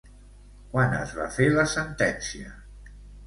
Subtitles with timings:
[0.71, 2.57] Quan es va fer la sentència?